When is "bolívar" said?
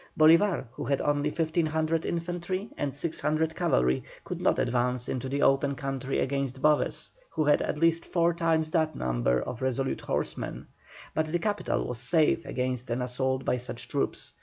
0.19-0.65